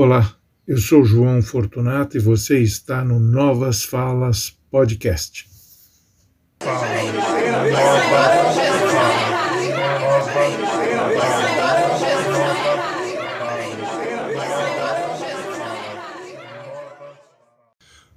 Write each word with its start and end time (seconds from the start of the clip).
Olá, 0.00 0.32
eu 0.64 0.78
sou 0.78 1.04
João 1.04 1.42
Fortunato 1.42 2.16
e 2.16 2.20
você 2.20 2.60
está 2.60 3.04
no 3.04 3.18
Novas 3.18 3.82
Falas 3.82 4.56
Podcast. 4.70 5.44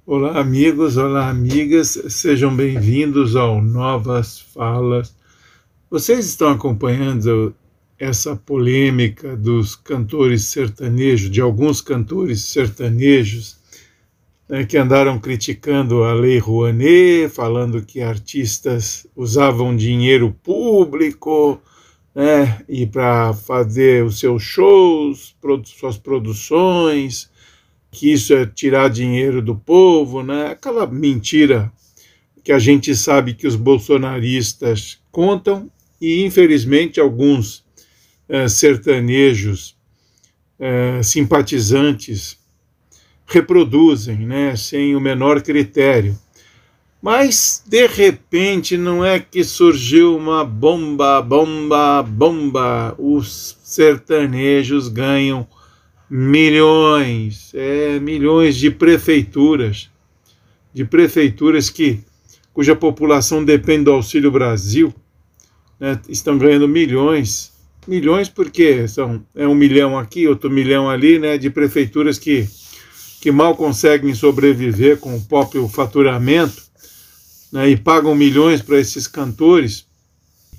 Olá, 0.06 0.38
amigos, 0.38 0.96
olá, 0.96 1.28
amigas, 1.28 2.00
sejam 2.10 2.54
bem-vindos 2.54 3.34
ao 3.34 3.60
Novas 3.60 4.38
Falas. 4.38 5.12
Vocês 5.90 6.26
estão 6.26 6.52
acompanhando 6.52 7.52
essa 8.02 8.34
polêmica 8.34 9.36
dos 9.36 9.76
cantores 9.76 10.46
sertanejos, 10.46 11.30
de 11.30 11.40
alguns 11.40 11.80
cantores 11.80 12.42
sertanejos, 12.42 13.56
né, 14.48 14.64
que 14.64 14.76
andaram 14.76 15.20
criticando 15.20 16.02
a 16.02 16.12
Lei 16.12 16.36
Rouanet, 16.36 17.28
falando 17.28 17.80
que 17.80 18.00
artistas 18.00 19.06
usavam 19.14 19.76
dinheiro 19.76 20.36
público 20.42 21.62
né, 22.12 22.64
e 22.68 22.84
para 22.86 23.32
fazer 23.34 24.04
os 24.04 24.18
seus 24.18 24.42
shows, 24.42 25.36
suas 25.66 25.96
produções, 25.96 27.30
que 27.88 28.12
isso 28.12 28.34
é 28.34 28.44
tirar 28.44 28.90
dinheiro 28.90 29.40
do 29.40 29.54
povo, 29.54 30.24
né, 30.24 30.48
aquela 30.48 30.88
mentira 30.88 31.72
que 32.42 32.50
a 32.50 32.58
gente 32.58 32.96
sabe 32.96 33.34
que 33.34 33.46
os 33.46 33.54
bolsonaristas 33.54 34.98
contam 35.12 35.70
e 36.00 36.24
infelizmente 36.24 36.98
alguns 36.98 37.62
eh, 38.32 38.48
sertanejos 38.48 39.76
eh, 40.58 41.02
simpatizantes 41.02 42.38
reproduzem, 43.26 44.20
né, 44.26 44.56
sem 44.56 44.96
o 44.96 45.00
menor 45.00 45.42
critério. 45.42 46.18
Mas, 47.02 47.62
de 47.66 47.86
repente, 47.86 48.78
não 48.78 49.04
é 49.04 49.20
que 49.20 49.44
surgiu 49.44 50.16
uma 50.16 50.46
bomba, 50.46 51.20
bomba, 51.20 52.02
bomba. 52.02 52.94
Os 52.96 53.58
sertanejos 53.62 54.88
ganham 54.88 55.46
milhões, 56.08 57.50
é, 57.52 58.00
milhões 58.00 58.56
de 58.56 58.70
prefeituras, 58.70 59.90
de 60.72 60.86
prefeituras 60.86 61.68
que 61.68 62.00
cuja 62.54 62.74
população 62.74 63.44
depende 63.44 63.84
do 63.84 63.92
Auxílio 63.92 64.30
Brasil, 64.30 64.94
né, 65.78 66.00
estão 66.08 66.38
ganhando 66.38 66.66
milhões 66.66 67.51
milhões 67.86 68.28
porque 68.28 68.86
são 68.88 69.24
é 69.34 69.46
um 69.46 69.54
milhão 69.54 69.98
aqui, 69.98 70.28
outro 70.28 70.50
milhão 70.50 70.88
ali, 70.88 71.18
né, 71.18 71.38
de 71.38 71.50
prefeituras 71.50 72.18
que, 72.18 72.48
que 73.20 73.30
mal 73.30 73.56
conseguem 73.56 74.14
sobreviver 74.14 74.98
com 74.98 75.16
o 75.16 75.20
próprio 75.22 75.66
faturamento 75.68 76.62
né, 77.52 77.68
e 77.68 77.76
pagam 77.76 78.14
milhões 78.14 78.62
para 78.62 78.78
esses 78.78 79.06
cantores. 79.06 79.86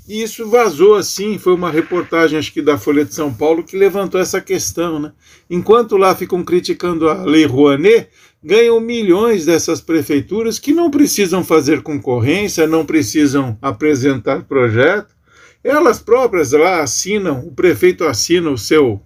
E 0.08 0.22
isso 0.22 0.50
vazou 0.50 0.96
assim, 0.96 1.38
foi 1.38 1.54
uma 1.54 1.72
reportagem 1.72 2.38
acho 2.38 2.52
que 2.52 2.62
da 2.62 2.78
Folha 2.78 3.06
de 3.06 3.16
São 3.16 3.34
Paulo 3.34 3.64
que 3.64 3.78
levantou 3.78 4.20
essa 4.20 4.42
questão, 4.42 5.00
né? 5.00 5.14
Enquanto 5.50 5.96
lá 5.96 6.14
ficam 6.14 6.44
criticando 6.44 7.08
a 7.08 7.24
Lei 7.24 7.46
Rouanet, 7.46 8.10
ganham 8.44 8.82
milhões 8.82 9.46
dessas 9.46 9.80
prefeituras 9.80 10.60
que 10.60 10.74
não 10.74 10.92
precisam 10.92 11.42
fazer 11.42 11.82
concorrência, 11.82 12.68
não 12.68 12.86
precisam 12.86 13.58
apresentar 13.62 14.44
projeto, 14.44 15.13
elas 15.64 16.00
próprias 16.00 16.52
lá 16.52 16.82
assinam, 16.82 17.40
o 17.40 17.52
prefeito 17.52 18.04
assina 18.04 18.50
o 18.50 18.58
seu 18.58 19.02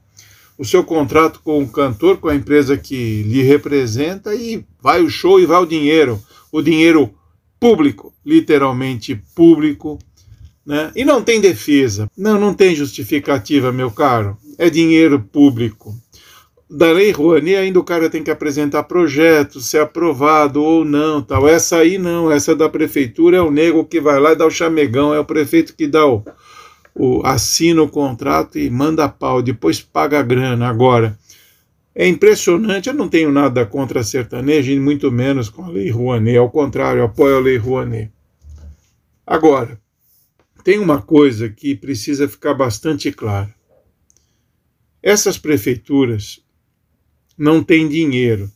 o 0.57 0.65
seu 0.65 0.83
contrato 0.83 1.39
com 1.43 1.61
o 1.61 1.69
cantor, 1.69 2.17
com 2.17 2.27
a 2.27 2.35
empresa 2.35 2.75
que 2.75 3.21
lhe 3.21 3.43
representa 3.43 4.33
e 4.33 4.65
vai 4.81 5.03
o 5.03 5.09
show 5.09 5.39
e 5.39 5.45
vai 5.45 5.61
o 5.61 5.67
dinheiro, 5.67 6.19
o 6.51 6.63
dinheiro 6.63 7.13
público, 7.59 8.11
literalmente 8.25 9.21
público, 9.35 9.99
né? 10.65 10.91
E 10.95 11.05
não 11.05 11.23
tem 11.23 11.39
defesa. 11.39 12.09
Não, 12.17 12.39
não 12.39 12.53
tem 12.53 12.75
justificativa, 12.75 13.71
meu 13.71 13.89
caro. 13.89 14.37
É 14.57 14.69
dinheiro 14.69 15.19
público. 15.19 15.95
Da 16.69 16.91
lei 16.91 17.11
Rouanet 17.11 17.55
ainda 17.55 17.79
o 17.79 17.83
cara 17.83 18.09
tem 18.09 18.21
que 18.21 18.29
apresentar 18.29 18.83
projeto, 18.83 19.61
ser 19.61 19.79
aprovado 19.79 20.61
ou 20.61 20.83
não, 20.83 21.21
tal. 21.21 21.47
Essa 21.47 21.77
aí 21.77 21.97
não, 21.97 22.29
essa 22.29 22.53
da 22.53 22.67
prefeitura 22.67 23.37
é 23.37 23.41
o 23.41 23.49
nego 23.49 23.85
que 23.85 24.01
vai 24.01 24.19
lá 24.19 24.33
e 24.33 24.35
dá 24.35 24.45
o 24.45 24.51
chamegão, 24.51 25.13
é 25.13 25.19
o 25.19 25.23
prefeito 25.23 25.73
que 25.73 25.87
dá 25.87 26.05
o, 26.05 26.25
o, 26.93 27.25
assina 27.25 27.81
o 27.81 27.87
contrato 27.87 28.59
e 28.59 28.69
manda 28.69 29.07
pau, 29.07 29.41
depois 29.41 29.79
paga 29.79 30.19
a 30.19 30.23
grana. 30.23 30.67
Agora, 30.67 31.17
é 31.95 32.05
impressionante, 32.05 32.89
eu 32.89 32.93
não 32.93 33.07
tenho 33.07 33.31
nada 33.31 33.65
contra 33.65 34.01
a 34.01 34.03
sertaneja, 34.03 34.69
e 34.69 34.79
muito 34.79 35.09
menos 35.09 35.49
com 35.49 35.63
a 35.63 35.69
Lei 35.69 35.89
Rouanet, 35.89 36.37
ao 36.37 36.51
contrário, 36.51 37.01
apoio 37.01 37.37
a 37.37 37.39
Lei 37.39 37.55
Rouanet. 37.55 38.11
Agora, 39.25 39.79
tem 40.65 40.79
uma 40.79 41.01
coisa 41.01 41.47
que 41.47 41.75
precisa 41.75 42.27
ficar 42.27 42.53
bastante 42.53 43.09
clara. 43.09 43.55
Essas 45.01 45.37
prefeituras 45.37 46.45
não 47.37 47.63
têm 47.63 47.87
dinheiro. 47.87 48.51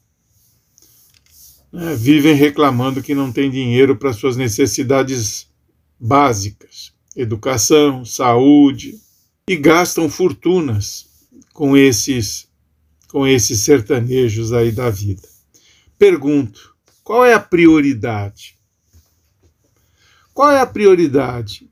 Né? 1.72 1.96
Vivem 1.96 2.34
reclamando 2.34 3.02
que 3.02 3.14
não 3.14 3.32
tem 3.32 3.50
dinheiro 3.50 3.96
para 3.96 4.14
suas 4.14 4.36
necessidades 4.36 5.48
básicas 6.00 6.92
educação, 7.16 8.06
saúde, 8.06 9.00
e 9.48 9.56
gastam 9.56 10.10
fortunas 10.10 11.06
com 11.54 11.76
esses 11.76 12.50
com 13.08 13.28
esses 13.28 13.60
sertanejos 13.60 14.54
aí 14.54 14.72
da 14.72 14.90
vida. 14.90 15.28
Pergunto, 16.00 16.74
qual 17.04 17.26
é 17.26 17.34
a 17.34 17.40
prioridade? 17.42 18.58
Qual 20.34 20.50
é 20.50 20.62
a 20.62 20.66
prioridade? 20.66 21.70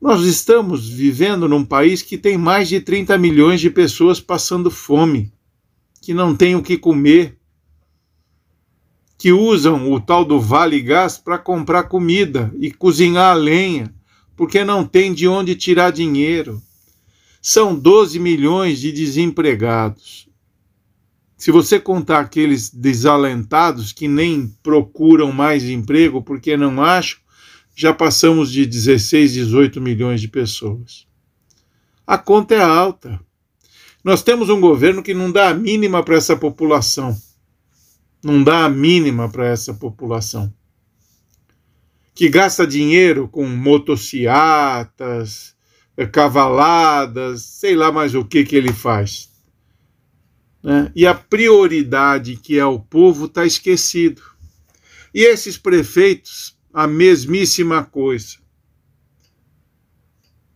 Nós 0.00 0.22
estamos 0.22 0.88
vivendo 0.88 1.48
num 1.48 1.64
país 1.64 2.02
que 2.02 2.18
tem 2.18 2.36
mais 2.36 2.68
de 2.68 2.80
30 2.80 3.16
milhões 3.18 3.60
de 3.60 3.70
pessoas 3.70 4.18
passando 4.18 4.68
fome, 4.68 5.32
que 6.00 6.14
não 6.14 6.34
têm 6.34 6.54
o 6.56 6.62
que 6.62 6.78
comer, 6.78 7.38
que 9.18 9.32
usam 9.32 9.92
o 9.92 10.00
tal 10.00 10.24
do 10.24 10.40
Vale 10.40 10.80
Gás 10.80 11.18
para 11.18 11.38
comprar 11.38 11.84
comida 11.84 12.52
e 12.58 12.70
cozinhar 12.70 13.32
a 13.32 13.34
lenha 13.34 13.94
porque 14.40 14.64
não 14.64 14.86
tem 14.86 15.12
de 15.12 15.28
onde 15.28 15.54
tirar 15.54 15.90
dinheiro. 15.90 16.62
São 17.42 17.78
12 17.78 18.18
milhões 18.18 18.80
de 18.80 18.90
desempregados. 18.90 20.26
Se 21.36 21.50
você 21.50 21.78
contar 21.78 22.20
aqueles 22.20 22.70
desalentados 22.70 23.92
que 23.92 24.08
nem 24.08 24.48
procuram 24.62 25.30
mais 25.30 25.64
emprego 25.64 26.22
porque 26.22 26.56
não 26.56 26.82
acham, 26.82 27.18
já 27.76 27.92
passamos 27.92 28.50
de 28.50 28.64
16, 28.64 29.34
18 29.34 29.78
milhões 29.78 30.22
de 30.22 30.28
pessoas. 30.28 31.06
A 32.06 32.16
conta 32.16 32.54
é 32.54 32.62
alta. 32.62 33.20
Nós 34.02 34.22
temos 34.22 34.48
um 34.48 34.60
governo 34.60 35.02
que 35.02 35.14
não 35.14 35.30
dá 35.30 35.48
a 35.48 35.54
mínima 35.54 36.02
para 36.02 36.16
essa 36.16 36.36
população. 36.36 37.16
Não 38.22 38.42
dá 38.42 38.64
a 38.64 38.68
mínima 38.68 39.28
para 39.28 39.46
essa 39.46 39.74
população 39.74 40.52
que 42.20 42.28
gasta 42.28 42.66
dinheiro 42.66 43.26
com 43.26 43.46
motociatas, 43.46 45.56
eh, 45.96 46.04
cavaladas, 46.04 47.40
sei 47.40 47.74
lá 47.74 47.90
mais 47.90 48.14
o 48.14 48.22
que 48.22 48.44
que 48.44 48.54
ele 48.54 48.74
faz. 48.74 49.30
Né? 50.62 50.92
E 50.94 51.06
a 51.06 51.14
prioridade 51.14 52.36
que 52.36 52.58
é 52.58 52.66
o 52.66 52.78
povo 52.78 53.24
está 53.24 53.46
esquecido. 53.46 54.20
E 55.14 55.22
esses 55.22 55.56
prefeitos, 55.56 56.54
a 56.74 56.86
mesmíssima 56.86 57.84
coisa. 57.84 58.36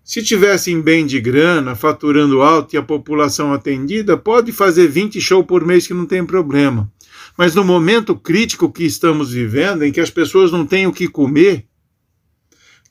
Se 0.05 0.23
tivessem 0.23 0.83
bem 0.83 1.07
de 1.07 1.19
grana, 1.19 1.75
faturando 1.75 2.43
alto 2.43 2.75
e 2.75 2.77
a 2.77 2.83
população 2.83 3.55
atendida, 3.55 4.19
pode 4.19 4.53
fazer 4.53 4.87
20 4.87 5.19
shows 5.19 5.47
por 5.47 5.65
mês 5.65 5.87
que 5.87 5.95
não 5.95 6.05
tem 6.05 6.23
problema. 6.27 6.93
Mas 7.39 7.55
no 7.55 7.65
momento 7.65 8.15
crítico 8.15 8.71
que 8.71 8.85
estamos 8.85 9.33
vivendo, 9.33 9.83
em 9.83 9.91
que 9.91 10.01
as 10.01 10.11
pessoas 10.11 10.53
não 10.53 10.67
têm 10.67 10.87
o 10.87 10.93
que 10.93 11.09
comer, 11.09 11.65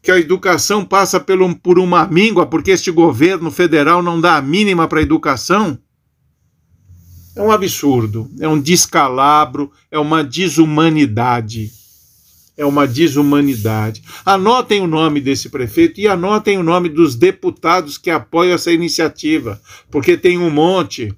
que 0.01 0.11
a 0.11 0.19
educação 0.19 0.83
passa 0.83 1.19
por 1.19 1.77
uma 1.77 2.07
míngua, 2.07 2.47
porque 2.47 2.71
este 2.71 2.89
governo 2.89 3.51
federal 3.51 4.01
não 4.01 4.19
dá 4.19 4.37
a 4.37 4.41
mínima 4.41 4.87
para 4.87 4.99
a 4.99 5.03
educação, 5.03 5.77
é 7.35 7.41
um 7.43 7.51
absurdo, 7.51 8.27
é 8.39 8.47
um 8.47 8.59
descalabro, 8.59 9.71
é 9.91 9.99
uma 9.99 10.23
desumanidade. 10.23 11.71
É 12.55 12.65
uma 12.65 12.85
desumanidade. 12.85 14.03
Anotem 14.25 14.81
o 14.81 14.87
nome 14.87 15.19
desse 15.19 15.49
prefeito 15.49 15.99
e 15.99 16.07
anotem 16.07 16.57
o 16.57 16.63
nome 16.63 16.87
dos 16.87 17.15
deputados 17.15 17.97
que 17.97 18.09
apoiam 18.09 18.53
essa 18.53 18.71
iniciativa, 18.71 19.59
porque 19.89 20.15
tem 20.15 20.37
um 20.37 20.49
monte 20.49 21.13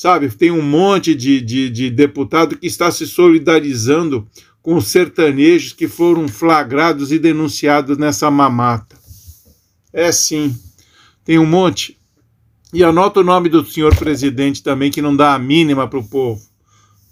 sabe? 0.00 0.30
Tem 0.30 0.50
um 0.50 0.62
monte 0.62 1.14
de, 1.14 1.42
de, 1.42 1.68
de 1.68 1.90
deputado 1.90 2.56
que 2.56 2.66
está 2.66 2.90
se 2.90 3.06
solidarizando 3.06 4.26
com 4.62 4.74
os 4.76 4.86
sertanejos 4.88 5.74
que 5.74 5.86
foram 5.86 6.26
flagrados 6.26 7.12
e 7.12 7.18
denunciados 7.18 7.98
nessa 7.98 8.30
mamata. 8.30 8.96
É 9.92 10.10
sim, 10.10 10.58
tem 11.22 11.38
um 11.38 11.44
monte. 11.44 11.98
E 12.72 12.82
anota 12.82 13.20
o 13.20 13.24
nome 13.24 13.50
do 13.50 13.62
senhor 13.62 13.94
presidente 13.94 14.62
também, 14.62 14.90
que 14.90 15.02
não 15.02 15.14
dá 15.14 15.34
a 15.34 15.38
mínima 15.38 15.86
para 15.86 15.98
o 15.98 16.08
povo, 16.08 16.40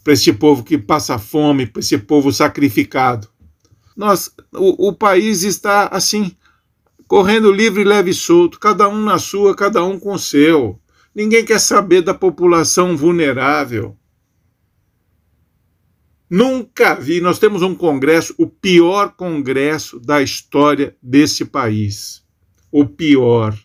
para 0.02 0.14
esse 0.14 0.32
povo 0.32 0.62
que 0.62 0.78
passa 0.78 1.18
fome, 1.18 1.66
para 1.66 1.80
esse 1.80 1.98
povo 1.98 2.32
sacrificado. 2.32 3.28
Nós, 3.98 4.30
o, 4.54 4.90
o 4.90 4.92
país 4.92 5.42
está 5.42 5.88
assim, 5.88 6.30
correndo 7.08 7.50
livre, 7.50 7.82
leve 7.82 8.12
e 8.12 8.14
solto, 8.14 8.60
cada 8.60 8.88
um 8.88 9.02
na 9.02 9.18
sua, 9.18 9.56
cada 9.56 9.82
um 9.82 9.98
com 9.98 10.12
o 10.12 10.18
seu. 10.20 10.80
Ninguém 11.12 11.44
quer 11.44 11.58
saber 11.58 12.02
da 12.02 12.14
população 12.14 12.96
vulnerável. 12.96 13.96
Nunca 16.30 16.94
vi. 16.94 17.20
Nós 17.20 17.40
temos 17.40 17.60
um 17.60 17.74
congresso, 17.74 18.32
o 18.38 18.46
pior 18.46 19.14
congresso 19.16 19.98
da 19.98 20.22
história 20.22 20.96
desse 21.02 21.44
país. 21.44 22.22
O 22.70 22.86
pior. 22.86 23.58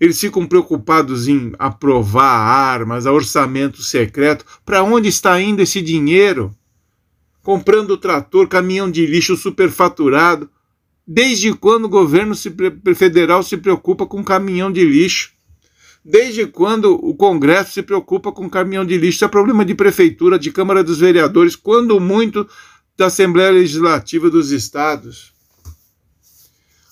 Eles 0.00 0.18
ficam 0.18 0.46
preocupados 0.46 1.28
em 1.28 1.52
aprovar 1.58 2.38
armas, 2.38 3.04
orçamento 3.04 3.82
secreto. 3.82 4.46
Para 4.64 4.82
onde 4.82 5.08
está 5.10 5.38
indo 5.38 5.60
esse 5.60 5.82
dinheiro? 5.82 6.56
Comprando 7.46 7.96
trator, 7.96 8.48
caminhão 8.48 8.90
de 8.90 9.06
lixo 9.06 9.36
superfaturado. 9.36 10.50
Desde 11.06 11.52
quando 11.52 11.84
o 11.84 11.88
governo 11.88 12.34
federal 12.96 13.40
se 13.40 13.56
preocupa 13.56 14.04
com 14.04 14.24
caminhão 14.24 14.72
de 14.72 14.82
lixo? 14.82 15.30
Desde 16.04 16.48
quando 16.48 16.94
o 16.94 17.14
Congresso 17.14 17.74
se 17.74 17.84
preocupa 17.84 18.32
com 18.32 18.50
caminhão 18.50 18.84
de 18.84 18.98
lixo? 18.98 19.18
Isso 19.18 19.24
é 19.26 19.28
problema 19.28 19.64
de 19.64 19.76
prefeitura, 19.76 20.40
de 20.40 20.50
Câmara 20.50 20.82
dos 20.82 20.98
Vereadores, 20.98 21.54
quando 21.54 22.00
muito 22.00 22.48
da 22.96 23.06
Assembleia 23.06 23.52
Legislativa 23.52 24.28
dos 24.28 24.50
Estados. 24.50 25.32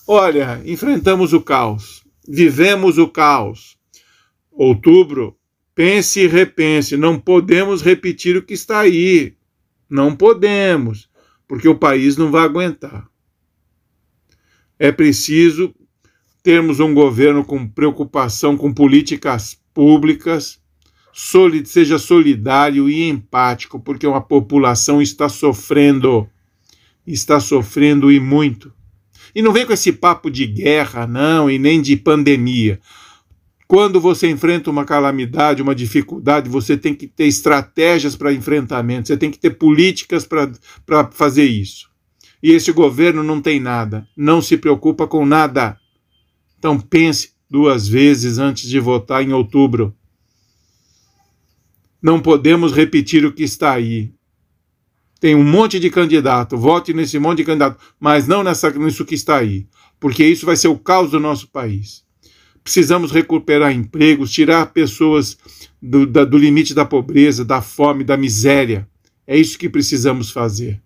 Olha, 0.07 0.61
enfrentamos 0.65 1.33
o 1.33 1.41
caos, 1.41 2.01
vivemos 2.25 2.97
o 2.97 3.09
caos. 3.09 3.75
Outubro, 4.53 5.35
pense 5.75 6.21
e 6.21 6.27
repense, 6.27 6.95
não 6.95 7.19
podemos 7.19 7.81
repetir 7.81 8.37
o 8.37 8.41
que 8.41 8.53
está 8.53 8.79
aí. 8.79 9.35
Não 9.89 10.15
podemos, 10.15 11.09
porque 11.47 11.67
o 11.67 11.77
país 11.77 12.17
não 12.17 12.31
vai 12.31 12.43
aguentar. 12.43 13.07
É 14.77 14.91
preciso 14.91 15.73
termos 16.43 16.79
um 16.79 16.93
governo 16.93 17.43
com 17.43 17.67
preocupação 17.67 18.55
com 18.55 18.71
políticas 18.71 19.59
públicas, 19.73 20.59
seja 21.65 21.97
solidário 21.97 22.89
e 22.89 23.09
empático, 23.09 23.79
porque 23.79 24.05
uma 24.05 24.21
população 24.21 25.01
está 25.01 25.29
sofrendo, 25.29 26.29
está 27.07 27.39
sofrendo 27.39 28.11
e 28.11 28.19
muito. 28.19 28.71
E 29.33 29.41
não 29.41 29.51
vem 29.51 29.65
com 29.65 29.73
esse 29.73 29.91
papo 29.91 30.29
de 30.29 30.45
guerra, 30.45 31.07
não, 31.07 31.49
e 31.49 31.57
nem 31.57 31.81
de 31.81 31.97
pandemia. 31.97 32.79
Quando 33.67 33.99
você 33.99 34.29
enfrenta 34.29 34.69
uma 34.69 34.85
calamidade, 34.85 35.61
uma 35.61 35.73
dificuldade, 35.73 36.49
você 36.49 36.77
tem 36.77 36.93
que 36.93 37.07
ter 37.07 37.25
estratégias 37.25 38.15
para 38.15 38.31
enfrentamento, 38.31 39.07
você 39.07 39.17
tem 39.17 39.31
que 39.31 39.39
ter 39.39 39.51
políticas 39.51 40.27
para 40.85 41.11
fazer 41.11 41.45
isso. 41.45 41.89
E 42.43 42.51
esse 42.51 42.71
governo 42.71 43.23
não 43.23 43.41
tem 43.41 43.59
nada, 43.59 44.07
não 44.15 44.39
se 44.39 44.55
preocupa 44.55 45.07
com 45.07 45.25
nada. 45.25 45.79
Então 46.59 46.79
pense 46.79 47.33
duas 47.49 47.87
vezes 47.87 48.37
antes 48.37 48.69
de 48.69 48.79
votar 48.79 49.23
em 49.23 49.33
outubro. 49.33 49.95
Não 51.99 52.21
podemos 52.21 52.71
repetir 52.71 53.25
o 53.25 53.33
que 53.33 53.43
está 53.43 53.73
aí. 53.73 54.13
Tem 55.19 55.33
um 55.33 55.43
monte 55.43 55.79
de 55.79 55.89
candidato, 55.89 56.55
vote 56.55 56.93
nesse 56.93 57.17
monte 57.17 57.37
de 57.37 57.45
candidato, 57.45 57.83
mas 57.99 58.27
não 58.27 58.43
nessa, 58.43 58.69
nisso 58.69 59.05
que 59.05 59.15
está 59.15 59.37
aí, 59.37 59.65
porque 59.99 60.23
isso 60.23 60.45
vai 60.45 60.55
ser 60.55 60.67
o 60.67 60.77
caos 60.77 61.09
do 61.09 61.19
nosso 61.19 61.47
país. 61.49 62.04
Precisamos 62.65 63.11
recuperar 63.11 63.71
empregos, 63.71 64.31
tirar 64.31 64.65
pessoas 64.73 65.37
do, 65.79 66.07
da, 66.07 66.25
do 66.25 66.35
limite 66.35 66.73
da 66.73 66.83
pobreza, 66.83 67.45
da 67.45 67.61
fome, 67.61 68.03
da 68.03 68.17
miséria. 68.17 68.89
É 69.27 69.37
isso 69.37 69.55
que 69.55 69.69
precisamos 69.69 70.31
fazer. 70.31 70.81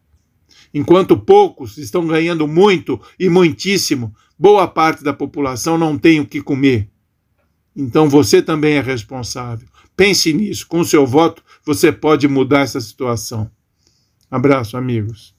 Enquanto 0.73 1.17
poucos 1.17 1.77
estão 1.77 2.05
ganhando 2.05 2.45
muito 2.45 2.99
e 3.17 3.29
muitíssimo, 3.29 4.13
boa 4.37 4.67
parte 4.67 5.05
da 5.05 5.13
população 5.13 5.77
não 5.77 5.97
tem 5.97 6.19
o 6.19 6.25
que 6.25 6.41
comer. 6.41 6.89
Então 7.73 8.09
você 8.09 8.41
também 8.41 8.73
é 8.73 8.81
responsável. 8.81 9.65
Pense 9.95 10.33
nisso. 10.33 10.67
Com 10.67 10.81
o 10.81 10.85
seu 10.85 11.07
voto, 11.07 11.41
você 11.65 11.93
pode 11.93 12.27
mudar 12.27 12.59
essa 12.59 12.81
situação. 12.81 13.49
Abraço, 14.29 14.75
amigos. 14.75 15.33